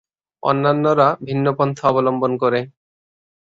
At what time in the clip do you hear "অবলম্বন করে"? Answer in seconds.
1.89-2.59